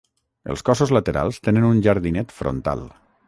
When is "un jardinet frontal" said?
1.69-2.85